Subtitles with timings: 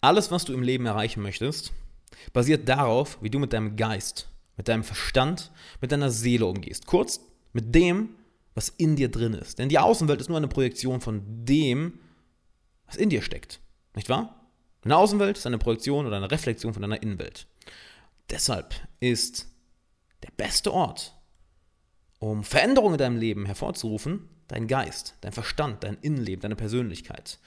[0.00, 1.72] Alles, was du im Leben erreichen möchtest,
[2.32, 6.86] basiert darauf, wie du mit deinem Geist, mit deinem Verstand, mit deiner Seele umgehst.
[6.86, 7.20] Kurz,
[7.52, 8.10] mit dem,
[8.54, 9.58] was in dir drin ist.
[9.58, 11.98] Denn die Außenwelt ist nur eine Projektion von dem,
[12.86, 13.60] was in dir steckt.
[13.94, 14.46] Nicht wahr?
[14.84, 17.46] Eine Außenwelt ist eine Projektion oder eine Reflexion von deiner Innenwelt.
[18.30, 19.48] Deshalb ist
[20.22, 21.14] der beste Ort,
[22.18, 27.38] um Veränderungen in deinem Leben hervorzurufen, dein Geist, dein Verstand, dein Innenleben, deine Persönlichkeit.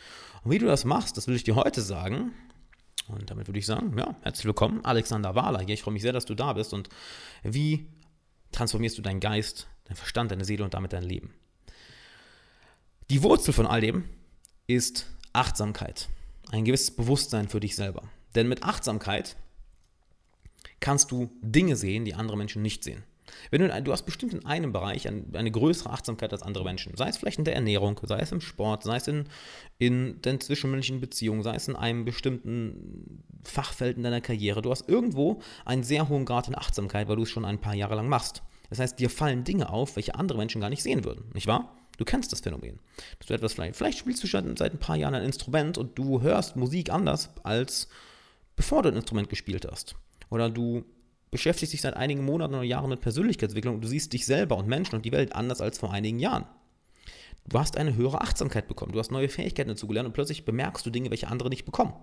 [0.43, 2.33] Und wie du das machst, das will ich dir heute sagen.
[3.07, 5.74] Und damit würde ich sagen, ja, herzlich willkommen, Alexander Wahler hier.
[5.74, 6.74] Ich freue mich sehr, dass du da bist.
[6.74, 6.89] Und
[7.43, 7.87] wie
[8.51, 11.33] transformierst du deinen Geist, deinen Verstand, deine Seele und damit dein Leben?
[13.10, 14.05] Die Wurzel von all dem
[14.68, 16.07] ist Achtsamkeit.
[16.52, 18.04] Ein gewisses Bewusstsein für dich selber.
[18.36, 19.36] Denn mit Achtsamkeit
[20.79, 23.04] kannst du Dinge sehen, die andere Menschen nicht sehen.
[23.49, 27.09] Wenn du, du hast bestimmt in einem Bereich eine größere Achtsamkeit als andere Menschen, sei
[27.09, 29.25] es vielleicht in der Ernährung, sei es im Sport, sei es in,
[29.77, 34.61] in den zwischenmenschlichen Beziehungen, sei es in einem bestimmten Fachfeld in deiner Karriere.
[34.61, 37.75] Du hast irgendwo einen sehr hohen Grad in Achtsamkeit, weil du es schon ein paar
[37.75, 38.41] Jahre lang machst.
[38.69, 41.75] Das heißt, dir fallen Dinge auf, welche andere Menschen gar nicht sehen würden, nicht wahr?
[41.97, 42.79] Du kennst das Phänomen.
[43.19, 45.99] Dass du etwas vielleicht, vielleicht spielst du schon seit ein paar Jahren ein Instrument und
[45.99, 47.89] du hörst Musik anders, als
[48.55, 49.95] bevor du ein Instrument gespielt hast.
[50.29, 50.85] Oder du
[51.31, 54.67] beschäftigst dich seit einigen Monaten oder Jahren mit Persönlichkeitsentwicklung und du siehst dich selber und
[54.67, 56.45] Menschen und die Welt anders als vor einigen Jahren.
[57.47, 60.91] Du hast eine höhere Achtsamkeit bekommen, du hast neue Fähigkeiten dazugelernt und plötzlich bemerkst du
[60.91, 61.93] Dinge, welche andere nicht bekommen.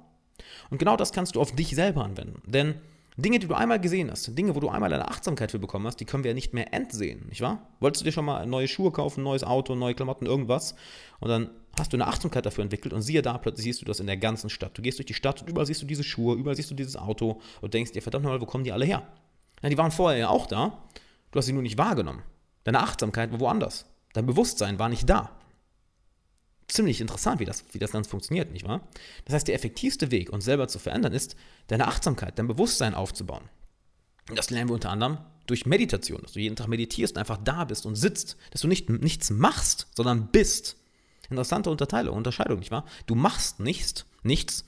[0.70, 2.42] Und genau das kannst du auf dich selber anwenden.
[2.46, 2.74] Denn
[3.20, 5.97] Dinge, die du einmal gesehen hast, Dinge, wo du einmal eine Achtsamkeit für bekommen hast,
[5.97, 7.66] die können wir ja nicht mehr entsehen, nicht wahr?
[7.80, 10.77] Wolltest du dir schon mal neue Schuhe kaufen, neues Auto, neue Klamotten, irgendwas
[11.19, 13.98] und dann hast du eine Achtsamkeit dafür entwickelt und siehe da, plötzlich siehst du das
[13.98, 14.78] in der ganzen Stadt.
[14.78, 16.97] Du gehst durch die Stadt und überall siehst du diese Schuhe, überall siehst du dieses
[16.97, 19.02] Auto und denkst dir, verdammt nochmal, wo kommen die alle her?
[19.62, 20.84] Ja, die waren vorher ja auch da,
[21.32, 22.22] du hast sie nur nicht wahrgenommen.
[22.62, 23.86] Deine Achtsamkeit war woanders.
[24.12, 25.38] Dein Bewusstsein war nicht da
[26.69, 28.86] ziemlich interessant, wie das, wie das Ganze funktioniert, nicht wahr?
[29.24, 31.34] Das heißt, der effektivste Weg, uns selber zu verändern, ist,
[31.66, 33.48] deine Achtsamkeit, dein Bewusstsein aufzubauen.
[34.28, 37.38] Und das lernen wir unter anderem durch Meditation, dass du jeden Tag meditierst und einfach
[37.42, 40.76] da bist und sitzt, dass du nicht, nichts machst, sondern bist.
[41.31, 42.84] Interessante Unterteilung, Unterscheidung, nicht wahr?
[43.06, 44.65] Du machst nichts, nichts,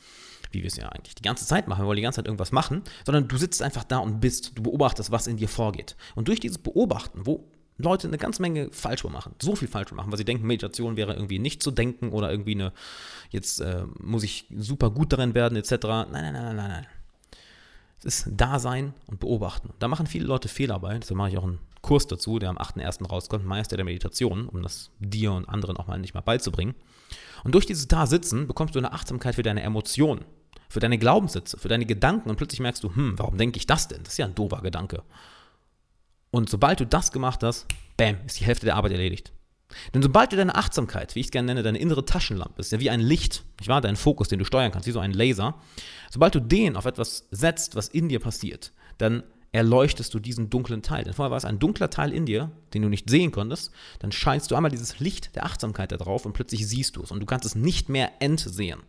[0.51, 2.53] wie wir es ja eigentlich die ganze Zeit machen, wir wollen die ganze Zeit irgendwas
[2.53, 5.97] machen, sondern du sitzt einfach da und bist, du beobachtest, was in dir vorgeht.
[6.15, 7.45] Und durch dieses Beobachten, wo
[7.81, 9.35] Leute eine ganze Menge falsch machen.
[9.41, 12.55] So viel falsch machen, weil sie denken, Meditation wäre irgendwie nicht zu denken oder irgendwie
[12.55, 12.73] eine,
[13.31, 15.71] jetzt äh, muss ich super gut darin werden, etc.
[15.83, 16.87] Nein, nein, nein, nein, nein.
[17.99, 19.75] Es ist Dasein und Beobachten.
[19.79, 20.99] Da machen viele Leute Fehler bei.
[20.99, 23.07] Deshalb mache ich auch einen Kurs dazu, der am 8.1.
[23.07, 26.75] rauskommt, Meister der Meditation, um das dir und anderen auch mal nicht mal beizubringen.
[27.45, 30.25] Und durch dieses Da-Sitzen bekommst du eine Achtsamkeit für deine Emotionen,
[30.69, 33.89] für deine Glaubenssätze, für deine Gedanken und plötzlich merkst du, hm, warum denke ich das
[33.89, 34.03] denn?
[34.03, 35.03] Das ist ja ein doofer Gedanke.
[36.31, 39.33] Und sobald du das gemacht hast, bam, ist die Hälfte der Arbeit erledigt.
[39.95, 42.81] Denn sobald du deine Achtsamkeit, wie ich es gerne nenne, deine innere Taschenlampe, ist ja
[42.81, 43.81] wie ein Licht, nicht wahr?
[43.81, 45.55] Dein Fokus, den du steuern kannst, wie so ein Laser.
[46.11, 50.83] Sobald du den auf etwas setzt, was in dir passiert, dann erleuchtest du diesen dunklen
[50.83, 51.05] Teil.
[51.05, 53.73] Denn vorher war es ein dunkler Teil in dir, den du nicht sehen konntest.
[53.99, 57.11] Dann scheinst du einmal dieses Licht der Achtsamkeit da drauf und plötzlich siehst du es
[57.11, 58.81] und du kannst es nicht mehr entsehen.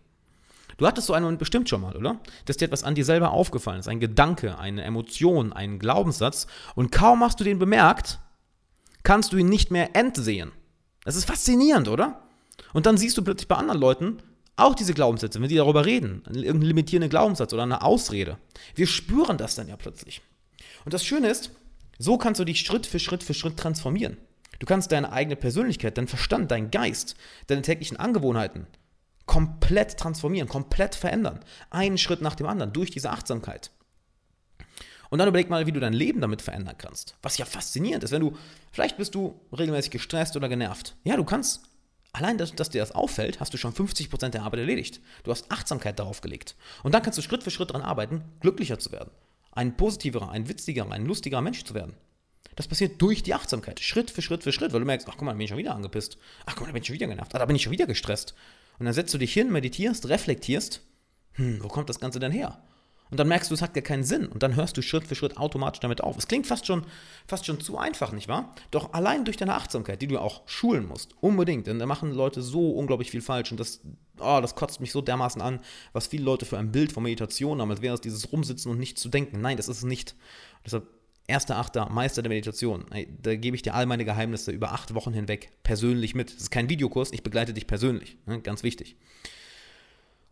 [0.81, 2.19] Du hattest so einen bestimmt schon mal, oder?
[2.45, 6.91] Dass dir etwas an dir selber aufgefallen ist, ein Gedanke, eine Emotion, ein Glaubenssatz und
[6.91, 8.17] kaum hast du den bemerkt,
[9.03, 10.51] kannst du ihn nicht mehr entsehen.
[11.03, 12.23] Das ist faszinierend, oder?
[12.73, 14.23] Und dann siehst du plötzlich bei anderen Leuten
[14.55, 18.39] auch diese Glaubenssätze, wenn die darüber reden, irgendeinen limitierenden Glaubenssatz oder eine Ausrede.
[18.73, 20.23] Wir spüren das dann ja plötzlich.
[20.83, 21.51] Und das Schöne ist,
[21.99, 24.17] so kannst du dich Schritt für Schritt für Schritt transformieren.
[24.57, 27.15] Du kannst deine eigene Persönlichkeit, deinen Verstand, deinen Geist,
[27.45, 28.65] deine täglichen Angewohnheiten
[29.31, 31.39] komplett transformieren, komplett verändern.
[31.69, 33.71] Einen Schritt nach dem anderen durch diese Achtsamkeit.
[35.09, 37.15] Und dann überleg mal, wie du dein Leben damit verändern kannst.
[37.21, 38.35] Was ja faszinierend ist, wenn du,
[38.73, 40.97] vielleicht bist du regelmäßig gestresst oder genervt.
[41.05, 41.61] Ja, du kannst,
[42.11, 44.99] allein, dass, dass dir das auffällt, hast du schon 50% der Arbeit erledigt.
[45.23, 46.57] Du hast Achtsamkeit darauf gelegt.
[46.83, 49.11] Und dann kannst du Schritt für Schritt daran arbeiten, glücklicher zu werden.
[49.53, 51.95] Ein positiverer, ein witzigerer, ein lustigerer Mensch zu werden.
[52.57, 55.21] Das passiert durch die Achtsamkeit, Schritt für Schritt für Schritt, weil du merkst, ach guck
[55.21, 56.17] mal, da bin ich schon wieder angepisst.
[56.45, 57.33] Ach guck mal, da bin ich schon wieder genervt.
[57.33, 58.35] Ah, da bin ich schon wieder gestresst.
[58.81, 60.81] Und dann setzt du dich hin, meditierst, reflektierst,
[61.33, 62.63] hm, wo kommt das Ganze denn her?
[63.11, 64.25] Und dann merkst du, es hat gar keinen Sinn.
[64.25, 66.17] Und dann hörst du Schritt für Schritt automatisch damit auf.
[66.17, 66.83] Es klingt fast schon,
[67.27, 68.55] fast schon zu einfach, nicht wahr?
[68.71, 72.41] Doch allein durch deine Achtsamkeit, die du auch schulen musst, unbedingt, denn da machen Leute
[72.41, 73.51] so unglaublich viel falsch.
[73.51, 73.81] Und das,
[74.17, 75.59] oh, das kotzt mich so dermaßen an,
[75.93, 78.79] was viele Leute für ein Bild von Meditation haben, als wäre es dieses Rumsitzen und
[78.79, 79.41] nicht zu denken.
[79.41, 80.15] Nein, das ist es nicht.
[80.65, 80.87] Deshalb
[81.27, 82.85] Erster Achter, Meister der Meditation.
[83.21, 86.33] Da gebe ich dir all meine Geheimnisse über acht Wochen hinweg persönlich mit.
[86.33, 88.17] Das ist kein Videokurs, ich begleite dich persönlich.
[88.25, 88.41] Ne?
[88.41, 88.97] Ganz wichtig.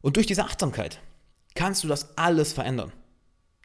[0.02, 1.00] Und durch diese Achtsamkeit
[1.56, 2.92] kannst du das alles verändern.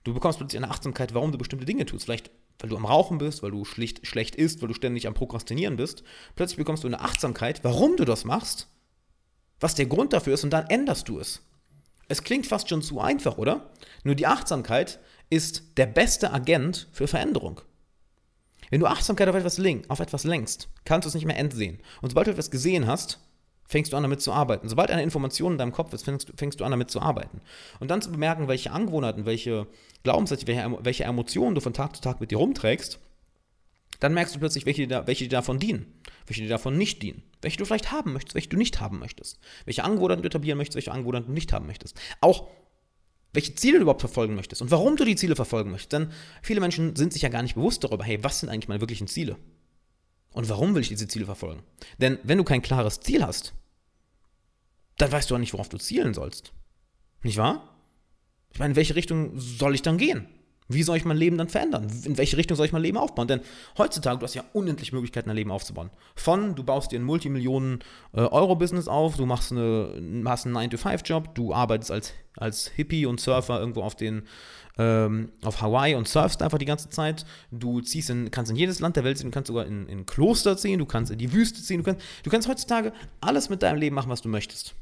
[0.05, 2.05] Du bekommst plötzlich eine Achtsamkeit, warum du bestimmte Dinge tust.
[2.05, 5.15] Vielleicht, weil du am Rauchen bist, weil du schlicht, schlecht isst, weil du ständig am
[5.15, 6.05] Prokrastinieren bist.
[6.37, 8.69] Plötzlich bekommst du eine Achtsamkeit, warum du das machst,
[9.61, 11.41] was der Grund dafür ist, und dann änderst du es.
[12.06, 13.70] Es klingt fast schon zu einfach, oder?
[14.03, 15.00] Nur die Achtsamkeit
[15.31, 17.61] ist der beste Agent für Veränderung.
[18.71, 21.81] Wenn du Achtsamkeit auf etwas, lenk, auf etwas lenkst, kannst du es nicht mehr entsehen.
[22.03, 23.21] Und sobald du etwas gesehen hast,
[23.67, 24.69] fängst du an damit zu arbeiten.
[24.69, 27.41] Sobald eine Information in deinem Kopf ist, fängst, fängst du an damit zu arbeiten.
[27.81, 29.67] Und dann zu bemerken, welche Angewohnheiten, welche
[30.03, 32.99] Glaubenssätze, welche, welche Emotionen du von Tag zu Tag mit dir rumträgst,
[34.00, 35.87] dann merkst du plötzlich, welche, welche dir davon dienen,
[36.27, 39.38] welche dir davon nicht dienen, welche du vielleicht haben möchtest, welche du nicht haben möchtest,
[39.65, 41.99] welche Angewohnheiten du etablieren möchtest, welche Angewohnheiten du nicht haben möchtest.
[42.20, 42.49] Auch
[43.34, 45.92] welche Ziele du überhaupt verfolgen möchtest und warum du die Ziele verfolgen möchtest.
[45.92, 48.81] Denn viele Menschen sind sich ja gar nicht bewusst darüber, hey, was sind eigentlich meine
[48.81, 49.36] wirklichen Ziele?
[50.31, 51.62] Und warum will ich diese Ziele verfolgen?
[51.98, 53.52] Denn wenn du kein klares Ziel hast,
[54.96, 56.52] dann weißt du auch nicht, worauf du zielen sollst.
[57.22, 57.76] Nicht wahr?
[58.52, 60.28] Ich meine, in welche Richtung soll ich dann gehen?
[60.66, 61.93] Wie soll ich mein Leben dann verändern?
[62.05, 63.28] In welche Richtung soll ich mein Leben aufbauen?
[63.28, 63.40] Denn
[63.76, 65.90] heutzutage, du hast ja unendlich Möglichkeiten, dein Leben aufzubauen.
[66.16, 71.90] Von, du baust dir ein Multimillionen-Euro-Business auf, du machst eine, hast einen 9-to-5-Job, du arbeitest
[71.90, 74.22] als, als Hippie und Surfer irgendwo auf, den,
[74.78, 77.26] ähm, auf Hawaii und surfst einfach die ganze Zeit.
[77.50, 80.06] Du ziehst in, kannst in jedes Land der Welt ziehen, du kannst sogar in, in
[80.06, 83.62] Kloster ziehen, du kannst in die Wüste ziehen, du kannst, du kannst heutzutage alles mit
[83.62, 84.75] deinem Leben machen, was du möchtest.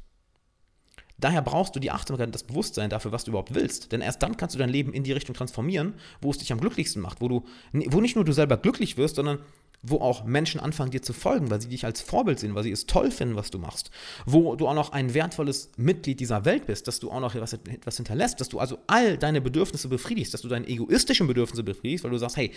[1.23, 3.93] Daher brauchst du die Achtsamkeit und das Bewusstsein dafür, was du überhaupt willst.
[3.93, 6.61] Denn erst dann kannst du dein Leben in die Richtung transformieren, wo es dich am
[6.61, 9.39] glücklichsten macht, wo du, wo nicht nur du selber glücklich wirst, sondern
[9.83, 12.73] wo auch Menschen anfangen, dir zu folgen, weil sie dich als Vorbild sehen, weil sie
[12.73, 13.93] es toll finden, was du machst.
[14.27, 17.53] Wo du auch noch ein wertvolles Mitglied dieser Welt bist, dass du auch noch etwas,
[17.53, 22.03] etwas hinterlässt, dass du also all deine Bedürfnisse befriedigst, dass du deine egoistischen Bedürfnisse befriedigst,
[22.05, 22.51] weil du sagst, hey,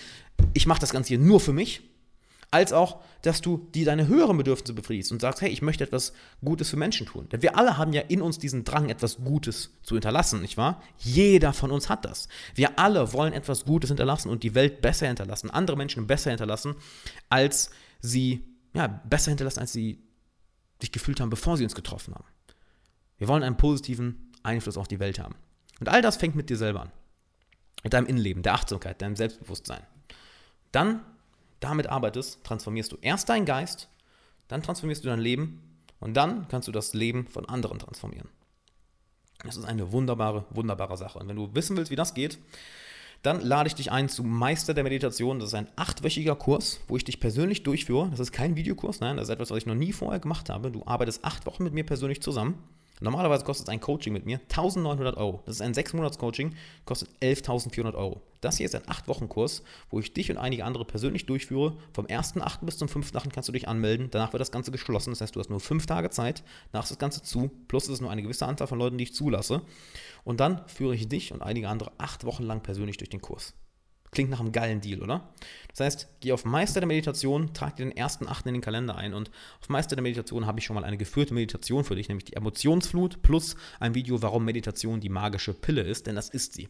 [0.54, 1.84] ich mache das Ganze hier nur für mich
[2.56, 6.14] als auch, dass du die deine höheren Bedürfnisse befriedigst und sagst, hey, ich möchte etwas
[6.44, 7.28] Gutes für Menschen tun.
[7.28, 10.82] Denn wir alle haben ja in uns diesen Drang, etwas Gutes zu hinterlassen, nicht wahr?
[10.98, 12.30] Jeder von uns hat das.
[12.54, 16.76] Wir alle wollen etwas Gutes hinterlassen und die Welt besser hinterlassen, andere Menschen besser hinterlassen,
[17.28, 20.00] als sie, ja, besser hinterlassen, als sie
[20.80, 22.26] sich gefühlt haben, bevor sie uns getroffen haben.
[23.18, 25.36] Wir wollen einen positiven Einfluss auf die Welt haben.
[25.82, 26.92] Und all das fängt mit dir selber an.
[27.84, 29.82] Mit deinem Innenleben, der Achtsamkeit, deinem Selbstbewusstsein.
[30.72, 31.02] Dann
[31.66, 33.90] damit arbeitest, transformierst du erst deinen Geist,
[34.48, 35.62] dann transformierst du dein Leben
[36.00, 38.30] und dann kannst du das Leben von anderen transformieren.
[39.44, 41.20] Das ist eine wunderbare, wunderbare Sache.
[41.20, 42.40] Und wenn du wissen willst, wie das geht,
[43.22, 45.40] dann lade ich dich ein zu Meister der Meditation.
[45.40, 48.10] Das ist ein achtwöchiger Kurs, wo ich dich persönlich durchführe.
[48.12, 50.72] Das ist kein Videokurs, nein, das ist etwas, was ich noch nie vorher gemacht habe.
[50.72, 52.60] Du arbeitest acht Wochen mit mir persönlich zusammen.
[53.02, 55.42] Normalerweise kostet ein Coaching mit mir 1900 Euro.
[55.46, 56.56] Das ist ein 6-Monats-Coaching,
[56.86, 58.22] kostet 11.400 Euro.
[58.42, 61.78] Das hier ist ein 8-Wochen-Kurs, wo ich dich und einige andere persönlich durchführe.
[61.94, 62.64] Vom 1.8.
[62.64, 63.30] bis zum 5.8.
[63.32, 64.10] kannst du dich anmelden.
[64.12, 65.10] Danach wird das Ganze geschlossen.
[65.10, 66.44] Das heißt, du hast nur 5 Tage Zeit.
[66.72, 67.50] Danach ist das Ganze zu.
[67.68, 69.62] Plus ist es nur eine gewisse Anzahl von Leuten, die ich zulasse.
[70.24, 73.54] Und dann führe ich dich und einige andere 8 Wochen lang persönlich durch den Kurs.
[74.16, 75.30] Klingt nach einem geilen Deal, oder?
[75.68, 78.96] Das heißt, geh auf Meister der Meditation, trag dir den ersten Achten in den Kalender
[78.96, 79.30] ein und
[79.60, 82.38] auf Meister der Meditation habe ich schon mal eine geführte Meditation für dich, nämlich die
[82.38, 86.70] Emotionsflut plus ein Video, warum Meditation die magische Pille ist, denn das ist sie.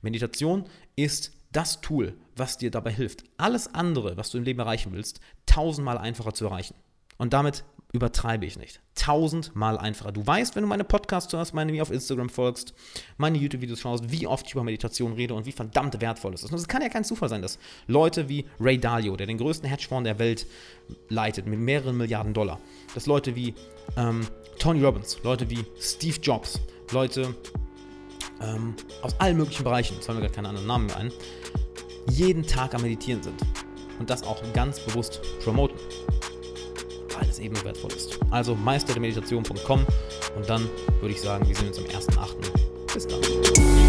[0.00, 0.64] Meditation
[0.96, 5.20] ist das Tool, was dir dabei hilft, alles andere, was du im Leben erreichen willst,
[5.44, 6.76] tausendmal einfacher zu erreichen.
[7.18, 8.80] Und damit übertreibe ich nicht.
[8.94, 10.12] Tausendmal einfacher.
[10.12, 12.74] Du weißt, wenn du meine Podcasts hörst, meine mir auf Instagram folgst,
[13.16, 16.50] meine YouTube-Videos schaust, wie oft ich über Meditation rede und wie verdammt wertvoll es ist.
[16.50, 19.68] Und es kann ja kein Zufall sein, dass Leute wie Ray Dalio, der den größten
[19.68, 20.46] Hedgefonds der Welt
[21.08, 22.60] leitet, mit mehreren Milliarden Dollar,
[22.94, 23.54] dass Leute wie
[23.96, 24.26] ähm,
[24.58, 26.60] Tony Robbins, Leute wie Steve Jobs,
[26.92, 27.34] Leute
[28.40, 31.12] ähm, aus allen möglichen Bereichen, jetzt fallen mir gerade keine anderen Namen mehr ein,
[32.08, 33.40] jeden Tag am Meditieren sind.
[33.98, 35.78] Und das auch ganz bewusst promoten
[37.18, 38.18] weil es eben wertvoll ist.
[38.30, 39.86] Also meisterdermeditation.com
[40.36, 40.68] und dann
[41.00, 42.34] würde ich sagen, wir sehen uns am 1.8.
[42.92, 43.85] Bis dann.